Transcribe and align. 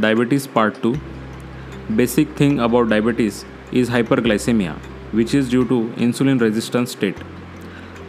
Diabetes 0.00 0.46
Part 0.46 0.82
2 0.82 0.98
Basic 1.96 2.26
thing 2.34 2.60
about 2.60 2.88
diabetes 2.88 3.44
is 3.72 3.90
hyperglycemia, 3.90 4.74
which 5.10 5.34
is 5.34 5.50
due 5.50 5.66
to 5.68 5.92
insulin 5.98 6.40
resistant 6.40 6.88
state. 6.88 7.18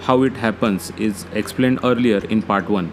How 0.04 0.24
it 0.24 0.32
happens 0.38 0.94
is 0.98 1.26
explained 1.34 1.80
earlier 1.84 2.20
in 2.30 2.42
part 2.42 2.70
1. 2.70 2.90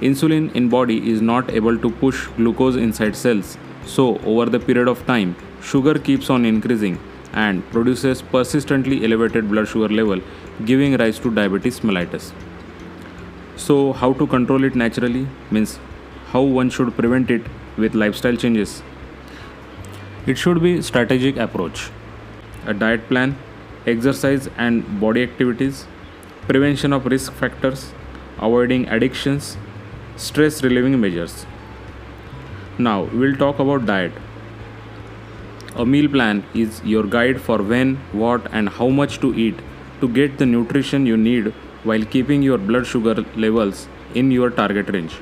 Insulin 0.00 0.50
in 0.54 0.70
body 0.70 1.10
is 1.10 1.20
not 1.20 1.50
able 1.50 1.76
to 1.76 1.90
push 1.90 2.26
glucose 2.38 2.76
inside 2.76 3.14
cells, 3.14 3.58
so 3.84 4.18
over 4.20 4.46
the 4.46 4.58
period 4.58 4.88
of 4.88 5.04
time, 5.06 5.36
sugar 5.62 5.98
keeps 5.98 6.30
on 6.30 6.46
increasing 6.46 6.98
and 7.34 7.62
produces 7.70 8.22
persistently 8.22 9.04
elevated 9.04 9.50
blood 9.50 9.68
sugar 9.68 9.92
level, 9.92 10.22
giving 10.64 10.96
rise 10.96 11.18
to 11.18 11.30
diabetes 11.30 11.80
mellitus. 11.80 12.32
So, 13.56 13.92
how 13.92 14.14
to 14.14 14.26
control 14.26 14.64
it 14.64 14.74
naturally 14.74 15.26
means 15.50 15.78
how 16.28 16.40
one 16.40 16.70
should 16.70 16.96
prevent 16.96 17.30
it 17.30 17.42
with 17.76 17.94
lifestyle 17.94 18.36
changes. 18.36 18.82
It 20.26 20.36
should 20.36 20.62
be 20.62 20.82
strategic 20.82 21.36
approach. 21.36 21.90
A 22.66 22.74
diet 22.74 23.08
plan, 23.08 23.36
exercise 23.86 24.48
and 24.56 25.00
body 25.00 25.22
activities, 25.22 25.86
prevention 26.46 26.92
of 26.92 27.06
risk 27.06 27.32
factors, 27.32 27.92
avoiding 28.38 28.88
addictions, 28.88 29.56
stress 30.16 30.62
relieving 30.62 31.00
measures. 31.00 31.46
Now, 32.78 33.04
we'll 33.04 33.36
talk 33.36 33.58
about 33.58 33.86
diet. 33.86 34.12
A 35.76 35.86
meal 35.86 36.08
plan 36.08 36.44
is 36.54 36.82
your 36.84 37.04
guide 37.04 37.40
for 37.40 37.62
when, 37.62 37.96
what, 38.12 38.46
and 38.52 38.68
how 38.68 38.88
much 38.88 39.20
to 39.20 39.34
eat 39.34 39.58
to 40.00 40.08
get 40.08 40.38
the 40.38 40.46
nutrition 40.46 41.06
you 41.06 41.16
need 41.16 41.52
while 41.84 42.04
keeping 42.04 42.42
your 42.42 42.58
blood 42.58 42.86
sugar 42.86 43.14
levels 43.36 43.86
in 44.14 44.30
your 44.30 44.50
target 44.50 44.88
range. 44.90 45.14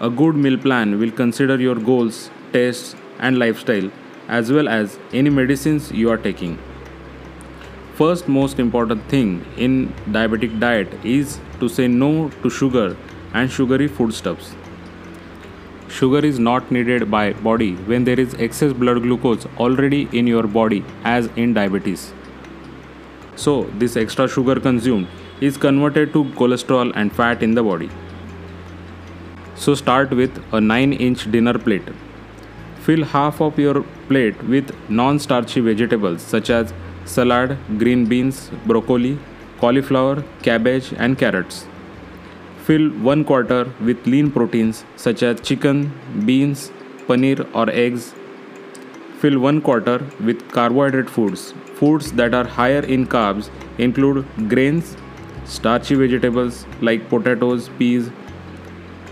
A 0.00 0.10
good 0.10 0.34
meal 0.34 0.58
plan 0.58 0.98
will 0.98 1.12
consider 1.12 1.56
your 1.56 1.76
goals, 1.76 2.28
tastes, 2.52 2.96
and 3.20 3.38
lifestyle 3.38 3.90
as 4.26 4.50
well 4.50 4.68
as 4.68 4.98
any 5.12 5.30
medicines 5.30 5.92
you 5.92 6.10
are 6.10 6.16
taking. 6.16 6.58
First 7.94 8.26
most 8.26 8.58
important 8.58 9.08
thing 9.08 9.44
in 9.56 9.94
diabetic 10.10 10.58
diet 10.58 10.92
is 11.04 11.38
to 11.60 11.68
say 11.68 11.86
no 11.86 12.28
to 12.42 12.50
sugar 12.50 12.96
and 13.34 13.48
sugary 13.48 13.86
foodstuffs. 13.86 14.56
Sugar 15.88 16.26
is 16.26 16.40
not 16.40 16.72
needed 16.72 17.08
by 17.08 17.32
body 17.34 17.74
when 17.92 18.02
there 18.02 18.18
is 18.18 18.34
excess 18.34 18.72
blood 18.72 19.00
glucose 19.02 19.46
already 19.58 20.08
in 20.12 20.26
your 20.26 20.48
body 20.48 20.84
as 21.04 21.26
in 21.36 21.54
diabetes. 21.54 22.12
So 23.36 23.62
this 23.74 23.96
extra 23.96 24.28
sugar 24.28 24.58
consumed 24.58 25.06
is 25.40 25.56
converted 25.56 26.12
to 26.14 26.24
cholesterol 26.40 26.90
and 26.96 27.12
fat 27.12 27.44
in 27.44 27.54
the 27.54 27.62
body. 27.62 27.90
So 29.56 29.74
start 29.74 30.10
with 30.10 30.42
a 30.52 30.60
9 30.60 30.92
inch 30.92 31.30
dinner 31.30 31.58
plate. 31.58 31.88
Fill 32.80 33.04
half 33.04 33.40
of 33.40 33.58
your 33.58 33.82
plate 34.08 34.42
with 34.44 34.72
non 34.88 35.18
starchy 35.18 35.60
vegetables 35.60 36.22
such 36.22 36.50
as 36.50 36.74
salad, 37.04 37.56
green 37.78 38.04
beans, 38.06 38.50
broccoli, 38.66 39.18
cauliflower, 39.60 40.24
cabbage, 40.42 40.92
and 40.98 41.16
carrots. 41.16 41.66
Fill 42.64 42.90
one 43.10 43.24
quarter 43.24 43.70
with 43.80 44.06
lean 44.06 44.30
proteins 44.30 44.84
such 44.96 45.22
as 45.22 45.40
chicken, 45.40 45.92
beans, 46.26 46.72
paneer, 47.06 47.46
or 47.54 47.70
eggs. 47.70 48.12
Fill 49.20 49.38
one 49.38 49.60
quarter 49.62 50.04
with 50.20 50.50
carbohydrate 50.50 51.08
foods. 51.08 51.54
Foods 51.76 52.12
that 52.12 52.34
are 52.34 52.46
higher 52.46 52.80
in 52.80 53.06
carbs 53.06 53.50
include 53.78 54.26
grains, 54.48 54.96
starchy 55.44 55.94
vegetables 55.94 56.66
like 56.80 57.08
potatoes, 57.08 57.70
peas, 57.78 58.10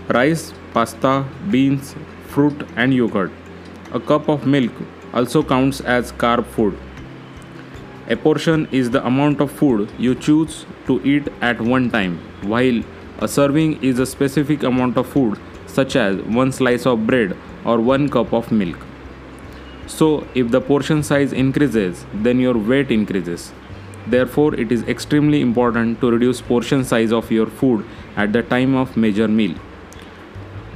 rice, 0.09 0.53
pasta, 0.73 1.25
beans, 1.49 1.95
fruit, 2.27 2.67
and 2.75 2.93
yogurt. 2.93 3.31
A 3.93 3.99
cup 3.99 4.27
of 4.27 4.45
milk 4.45 4.71
also 5.13 5.43
counts 5.43 5.81
as 5.81 6.11
carb 6.11 6.45
food. 6.45 6.77
A 8.09 8.15
portion 8.17 8.67
is 8.71 8.91
the 8.91 9.05
amount 9.05 9.39
of 9.39 9.51
food 9.51 9.89
you 9.97 10.13
choose 10.15 10.65
to 10.87 11.01
eat 11.05 11.29
at 11.41 11.61
one 11.61 11.89
time, 11.89 12.19
while 12.41 12.81
a 13.19 13.27
serving 13.27 13.81
is 13.81 13.99
a 13.99 14.05
specific 14.05 14.63
amount 14.63 14.97
of 14.97 15.07
food, 15.07 15.39
such 15.67 15.95
as 15.95 16.21
one 16.23 16.51
slice 16.51 16.85
of 16.85 17.07
bread 17.07 17.37
or 17.63 17.79
one 17.79 18.09
cup 18.09 18.33
of 18.33 18.51
milk. 18.51 18.77
So, 19.87 20.27
if 20.33 20.49
the 20.49 20.59
portion 20.59 21.03
size 21.03 21.33
increases, 21.33 22.05
then 22.13 22.39
your 22.39 22.57
weight 22.57 22.91
increases. 22.91 23.53
Therefore, 24.07 24.53
it 24.55 24.71
is 24.71 24.83
extremely 24.83 25.39
important 25.39 26.01
to 26.01 26.11
reduce 26.11 26.41
portion 26.41 26.83
size 26.83 27.13
of 27.13 27.31
your 27.31 27.47
food 27.47 27.85
at 28.17 28.33
the 28.33 28.43
time 28.43 28.75
of 28.75 28.97
major 28.97 29.27
meal. 29.27 29.55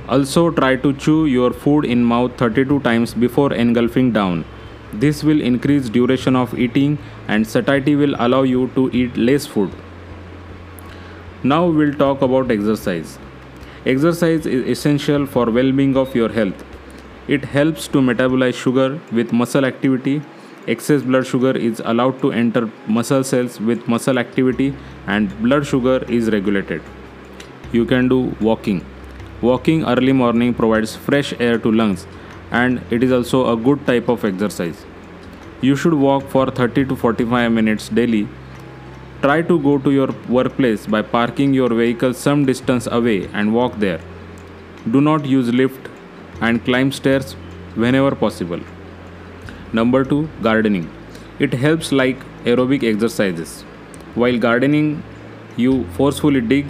Also, 0.10 0.50
try 0.52 0.76
to 0.78 0.94
chew 0.94 1.26
your 1.26 1.52
food 1.52 1.84
in 1.84 2.04
mouth 2.04 2.38
32 2.38 2.80
times 2.80 3.14
before 3.14 3.54
engulfing 3.54 4.14
down. 4.14 4.46
This 4.94 5.22
will 5.22 5.42
increase 5.42 5.90
duration 5.90 6.36
of 6.36 6.58
eating 6.58 6.98
and 7.28 7.46
satiety 7.46 7.96
will 7.96 8.16
allow 8.20 8.44
you 8.44 8.70
to 8.76 8.90
eat 8.94 9.18
less 9.18 9.46
food. 9.46 9.70
Now 11.44 11.68
we'll 11.68 11.94
talk 11.94 12.22
about 12.22 12.50
exercise. 12.50 13.20
Exercise 13.86 14.46
is 14.46 14.66
essential 14.66 15.26
for 15.26 15.52
well-being 15.52 15.98
of 15.98 16.16
your 16.16 16.30
health. 16.30 16.64
It 17.28 17.44
helps 17.44 17.88
to 17.90 17.98
metabolize 18.00 18.56
sugar 18.56 19.00
with 19.12 19.34
muscle 19.34 19.66
activity. 19.66 20.22
Excess 20.68 21.02
blood 21.02 21.28
sugar 21.28 21.52
is 21.52 21.82
allowed 21.84 22.22
to 22.22 22.32
enter 22.32 22.70
muscle 22.88 23.24
cells 23.24 23.60
with 23.60 23.88
muscle 23.88 24.18
activity 24.18 24.74
and 25.06 25.42
blood 25.44 25.68
sugar 25.68 26.04
is 26.08 26.30
regulated. 26.30 26.82
You 27.74 27.86
can 27.86 28.08
do 28.08 28.36
walking. 28.40 28.86
Walking 29.40 29.86
early 29.86 30.14
morning 30.14 30.52
provides 30.56 30.96
fresh 30.96 31.32
air 31.40 31.60
to 31.60 31.72
lungs 31.72 32.08
and 32.50 32.82
it 32.90 33.04
is 33.04 33.12
also 33.12 33.52
a 33.52 33.56
good 33.56 33.86
type 33.86 34.10
of 34.10 34.26
exercise. 34.26 34.84
You 35.62 35.76
should 35.76 35.94
walk 35.94 36.28
for 36.28 36.50
30 36.50 36.86
to 36.86 36.96
45 36.96 37.52
minutes 37.52 37.90
daily. 37.90 38.28
Try 39.22 39.44
to 39.44 39.60
go 39.60 39.78
to 39.78 39.92
your 39.92 40.10
workplace 40.28 40.88
by 40.88 41.04
parking 41.04 41.54
your 41.54 41.70
vehicle 41.70 42.16
some 42.16 42.46
distance 42.48 42.88
away 42.88 43.28
and 43.34 43.54
walk 43.54 43.78
there. 43.78 44.02
Do 44.90 45.02
not 45.02 45.24
use 45.26 45.54
lift 45.54 45.88
and 46.42 46.64
climb 46.66 46.92
stairs 46.92 47.34
whenever 47.76 48.16
possible. 48.16 48.60
Number 49.72 50.04
2 50.04 50.28
gardening. 50.42 50.90
It 51.38 51.54
helps 51.54 51.92
like 51.92 52.18
aerobic 52.44 52.84
exercises. 52.84 53.62
While 54.16 54.40
gardening, 54.40 55.04
you 55.58 55.84
forcefully 55.94 56.42
dig, 56.42 56.66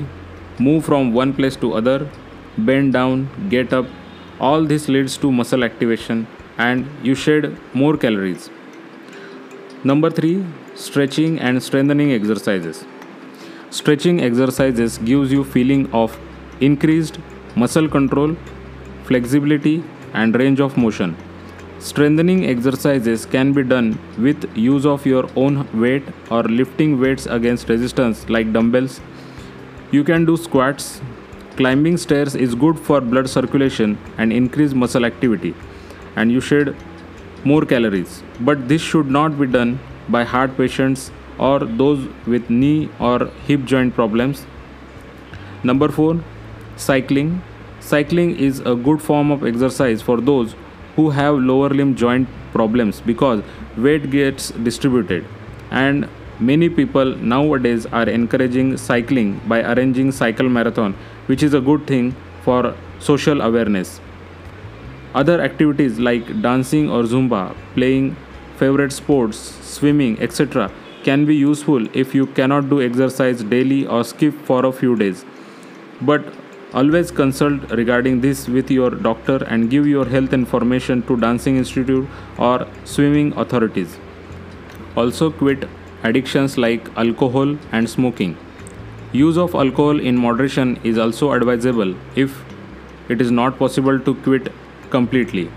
move 0.59 0.83
from 0.83 1.13
one 1.13 1.33
place 1.33 1.55
to 1.57 1.73
other, 1.73 2.09
bend 2.57 2.93
down, 2.93 3.29
get 3.49 3.73
up. 3.73 3.85
All 4.39 4.63
this 4.63 4.87
leads 4.87 5.17
to 5.17 5.31
muscle 5.31 5.63
activation 5.63 6.27
and 6.57 6.87
you 7.03 7.15
shed 7.15 7.57
more 7.73 7.97
calories. 7.97 8.49
Number 9.83 10.09
3 10.09 10.45
stretching 10.75 11.39
and 11.39 11.61
strengthening 11.61 12.11
exercises. 12.11 12.85
Stretching 13.71 14.21
exercises 14.21 14.97
gives 14.99 15.31
you 15.31 15.43
feeling 15.43 15.91
of 15.91 16.17
increased 16.61 17.17
muscle 17.55 17.87
control, 17.89 18.35
flexibility 19.05 19.83
and 20.13 20.35
range 20.35 20.59
of 20.59 20.77
motion. 20.77 21.15
Strengthening 21.79 22.45
exercises 22.45 23.25
can 23.25 23.53
be 23.53 23.63
done 23.63 23.99
with 24.17 24.45
use 24.57 24.85
of 24.85 25.05
your 25.05 25.29
own 25.35 25.67
weight 25.79 26.03
or 26.31 26.43
lifting 26.43 26.99
weights 26.99 27.25
against 27.27 27.69
resistance 27.69 28.27
like 28.29 28.51
dumbbells. 28.51 28.99
You 29.91 30.03
can 30.03 30.25
do 30.25 30.37
squats. 30.37 31.01
Climbing 31.57 31.97
stairs 31.97 32.35
is 32.35 32.53
good 32.53 32.79
for 32.79 33.01
blood 33.01 33.27
circulation 33.27 33.97
and 34.19 34.31
increase 34.31 34.75
muscle 34.75 35.05
activity 35.05 35.55
and 36.15 36.31
you 36.31 36.39
shed 36.39 36.75
more 37.43 37.63
calories. 37.63 38.21
But 38.41 38.67
this 38.67 38.79
should 38.79 39.09
not 39.09 39.39
be 39.39 39.47
done 39.47 39.79
by 40.07 40.23
heart 40.23 40.55
patients 40.55 41.09
or 41.39 41.57
those 41.61 42.07
with 42.27 42.51
knee 42.51 42.89
or 42.99 43.25
hip 43.47 43.65
joint 43.65 43.95
problems. 43.95 44.45
Number 45.63 45.89
4 45.89 46.23
cycling. 46.75 47.41
Cycling 47.79 48.35
is 48.37 48.59
a 48.59 48.75
good 48.75 49.01
form 49.01 49.31
of 49.31 49.43
exercise 49.43 49.99
for 49.99 50.21
those 50.21 50.55
who 50.95 51.09
have 51.09 51.39
lower 51.39 51.69
limb 51.69 51.95
joint 51.95 52.29
problems 52.51 53.01
because 53.01 53.43
weight 53.75 54.11
gets 54.11 54.51
distributed 54.69 55.25
and 55.71 56.07
many 56.39 56.69
people 56.69 57.15
nowadays 57.15 57.87
are 57.87 58.07
encouraging 58.07 58.77
cycling 58.77 59.39
by 59.47 59.63
arranging 59.73 60.11
cycle 60.11 60.47
marathon 60.47 60.95
which 61.27 61.43
is 61.43 61.53
a 61.53 61.61
good 61.69 61.85
thing 61.87 62.15
for 62.43 62.73
social 62.99 63.41
awareness 63.41 64.01
other 65.13 65.39
activities 65.41 65.99
like 65.99 66.33
dancing 66.41 66.89
or 66.89 67.03
zumba 67.13 67.43
playing 67.75 68.09
favorite 68.63 68.91
sports 68.91 69.37
swimming 69.75 70.19
etc 70.19 70.71
can 71.03 71.25
be 71.25 71.35
useful 71.35 71.87
if 72.05 72.13
you 72.15 72.25
cannot 72.39 72.69
do 72.69 72.81
exercise 72.81 73.43
daily 73.55 73.85
or 73.85 74.03
skip 74.03 74.43
for 74.51 74.65
a 74.65 74.71
few 74.81 74.95
days 74.95 75.23
but 76.01 76.33
Always 76.73 77.11
consult 77.11 77.71
regarding 77.71 78.19
this 78.19 78.49
with 78.49 78.69
your 78.69 78.89
doctor 78.89 79.41
and 79.45 79.69
give 79.69 79.87
your 79.87 80.05
health 80.05 80.33
information 80.33 81.01
to 81.03 81.15
Dancing 81.15 81.55
Institute 81.55 82.05
or 82.37 82.67
swimming 82.83 83.31
authorities. 83.37 83.97
Also 84.97 85.31
quit 85.31 85.63
addictions 86.03 86.57
like 86.57 86.89
alcohol 86.97 87.55
and 87.71 87.89
smoking. 87.89 88.35
Use 89.13 89.37
of 89.37 89.55
alcohol 89.55 89.99
in 90.01 90.17
moderation 90.17 90.77
is 90.83 90.97
also 90.97 91.31
advisable 91.31 91.95
if 92.15 92.43
it 93.07 93.21
is 93.21 93.31
not 93.31 93.57
possible 93.57 93.97
to 93.99 94.15
quit 94.15 94.51
completely. 94.89 95.49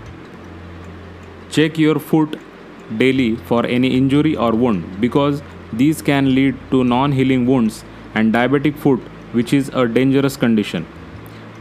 Check 1.49 1.77
your 1.77 1.99
foot 1.99 2.39
daily 2.97 3.35
for 3.35 3.65
any 3.65 3.89
injury 3.97 4.37
or 4.37 4.53
wound 4.53 5.01
because 5.01 5.41
these 5.73 6.01
can 6.01 6.33
lead 6.33 6.55
to 6.71 6.85
non 6.85 7.11
healing 7.11 7.45
wounds 7.45 7.83
and 8.15 8.33
diabetic 8.33 8.77
foot, 8.77 8.99
which 9.33 9.51
is 9.51 9.69
a 9.73 9.85
dangerous 9.85 10.37
condition. 10.37 10.85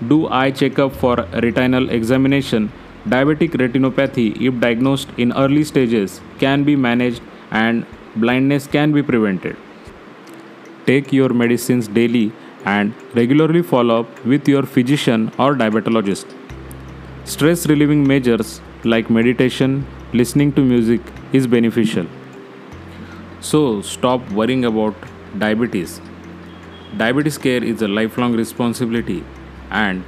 Do 0.06 0.28
eye 0.28 0.52
checkup 0.52 0.94
for 0.94 1.16
retinal 1.42 1.90
examination. 1.90 2.72
Diabetic 3.08 3.50
retinopathy, 3.50 4.40
if 4.40 4.60
diagnosed 4.60 5.08
in 5.16 5.32
early 5.32 5.64
stages, 5.64 6.20
can 6.38 6.62
be 6.62 6.76
managed 6.76 7.22
and 7.50 7.84
blindness 8.14 8.66
can 8.66 8.92
be 8.92 9.02
prevented. 9.02 9.56
Take 10.86 11.12
your 11.12 11.28
medicines 11.30 11.88
daily 11.88 12.32
and 12.64 12.94
regularly 13.14 13.62
follow 13.62 14.00
up 14.00 14.24
with 14.24 14.48
your 14.48 14.62
physician 14.64 15.30
or 15.38 15.54
diabetologist. 15.54 16.26
Stress 17.24 17.66
relieving 17.66 18.06
measures 18.06 18.60
like 18.84 19.10
meditation, 19.10 19.86
listening 20.12 20.52
to 20.52 20.62
music 20.62 21.00
is 21.32 21.46
beneficial. 21.46 22.06
So 23.40 23.82
stop 23.82 24.30
worrying 24.32 24.64
about 24.64 24.94
diabetes. 25.38 26.00
Diabetes 26.96 27.38
care 27.38 27.62
is 27.62 27.82
a 27.82 27.88
lifelong 27.88 28.34
responsibility 28.34 29.24
and 29.70 30.02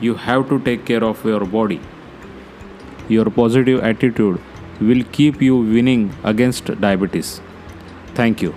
you 0.00 0.14
have 0.14 0.48
to 0.48 0.58
take 0.60 0.84
care 0.84 1.04
of 1.04 1.24
your 1.24 1.44
body. 1.44 1.80
Your 3.08 3.30
positive 3.30 3.82
attitude 3.82 4.40
will 4.80 5.04
keep 5.12 5.40
you 5.40 5.56
winning 5.56 6.12
against 6.24 6.78
diabetes. 6.80 7.40
Thank 8.14 8.42
you. 8.42 8.54